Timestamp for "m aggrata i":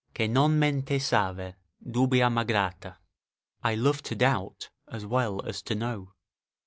2.31-3.75